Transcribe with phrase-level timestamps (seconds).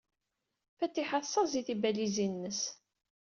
[0.77, 2.61] Fatiḥa tessaẓay tibalizin-nnes.